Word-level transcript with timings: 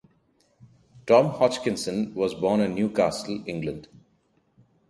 Tom 1.05 1.27
Hodgkinson 1.37 2.15
was 2.15 2.33
born 2.33 2.59
in 2.61 2.73
Newcastle, 2.73 3.43
England. 3.45 3.87